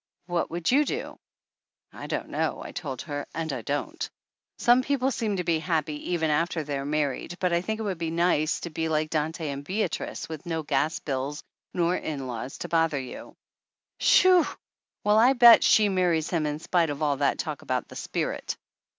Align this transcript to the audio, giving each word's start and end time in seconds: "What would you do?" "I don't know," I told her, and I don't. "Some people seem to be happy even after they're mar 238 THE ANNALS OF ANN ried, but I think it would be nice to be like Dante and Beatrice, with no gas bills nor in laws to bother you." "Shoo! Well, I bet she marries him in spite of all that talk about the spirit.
"What 0.25 0.49
would 0.49 0.71
you 0.71 0.83
do?" 0.83 1.19
"I 1.93 2.07
don't 2.07 2.29
know," 2.29 2.59
I 2.63 2.71
told 2.71 3.03
her, 3.03 3.27
and 3.35 3.53
I 3.53 3.61
don't. 3.61 4.09
"Some 4.57 4.81
people 4.81 5.11
seem 5.11 5.37
to 5.37 5.43
be 5.43 5.59
happy 5.59 6.13
even 6.13 6.31
after 6.31 6.63
they're 6.63 6.85
mar 6.85 7.13
238 7.13 7.19
THE 7.19 7.23
ANNALS 7.27 7.35
OF 7.35 7.43
ANN 7.43 7.49
ried, 7.51 7.51
but 7.51 7.55
I 7.55 7.61
think 7.61 7.79
it 7.79 7.83
would 7.83 7.97
be 7.99 8.23
nice 8.25 8.59
to 8.61 8.69
be 8.71 8.89
like 8.89 9.11
Dante 9.11 9.49
and 9.49 9.63
Beatrice, 9.63 10.27
with 10.27 10.47
no 10.47 10.63
gas 10.63 10.97
bills 10.97 11.43
nor 11.75 11.95
in 11.95 12.25
laws 12.25 12.57
to 12.57 12.67
bother 12.67 12.99
you." 12.99 13.35
"Shoo! 13.99 14.43
Well, 15.03 15.19
I 15.19 15.33
bet 15.33 15.63
she 15.63 15.87
marries 15.87 16.31
him 16.31 16.47
in 16.47 16.57
spite 16.57 16.89
of 16.89 17.03
all 17.03 17.17
that 17.17 17.37
talk 17.37 17.61
about 17.61 17.87
the 17.87 17.95
spirit. 17.95 18.57